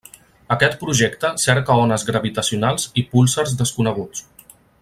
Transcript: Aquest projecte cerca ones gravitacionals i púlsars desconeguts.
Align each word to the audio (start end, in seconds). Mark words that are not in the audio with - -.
Aquest 0.53 0.77
projecte 0.83 1.31
cerca 1.43 1.77
ones 1.83 2.07
gravitacionals 2.09 2.89
i 3.03 3.07
púlsars 3.15 3.57
desconeguts. 3.65 4.29